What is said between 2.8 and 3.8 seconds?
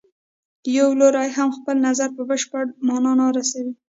معنا نه رسوي.